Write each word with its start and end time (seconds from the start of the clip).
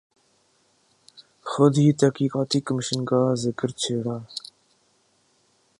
خود 1.49 1.73
ہی 1.81 1.87
تحقیقاتی 2.01 2.59
کمیشن 2.67 2.99
کا 3.09 3.21
ذکر 3.43 3.69
چھیڑا۔ 3.81 4.17